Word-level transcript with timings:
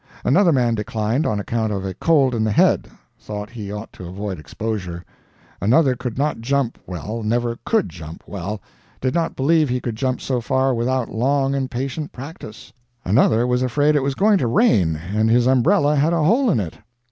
Another 0.25 0.51
man 0.51 0.73
declined 0.73 1.27
on 1.27 1.39
account 1.39 1.71
of 1.71 1.85
a 1.85 1.93
cold 1.93 2.33
in 2.33 2.43
the 2.43 2.51
head; 2.51 2.87
thought 3.19 3.51
he 3.51 3.71
ought 3.71 3.93
to 3.93 4.07
avoid 4.07 4.39
exposure. 4.39 5.05
Another 5.61 5.95
could 5.95 6.17
not 6.17 6.41
jump 6.41 6.79
well 6.87 7.21
never 7.21 7.59
COULD 7.67 7.87
jump 7.89 8.23
well 8.25 8.59
did 8.99 9.13
not 9.13 9.35
believe 9.35 9.69
he 9.69 9.79
could 9.79 9.95
jump 9.95 10.19
so 10.19 10.41
far 10.41 10.73
without 10.73 11.09
long 11.13 11.53
and 11.53 11.69
patient 11.69 12.11
practice. 12.11 12.73
Another 13.05 13.45
was 13.45 13.61
afraid 13.61 13.95
it 13.95 14.01
was 14.01 14.15
going 14.15 14.39
to 14.39 14.47
rain, 14.47 14.95
and 15.13 15.29
his 15.29 15.45
umbrella 15.45 15.95
had 15.95 16.13
a 16.13 16.23
hole 16.23 16.49
in 16.49 16.59
it. 16.59 16.79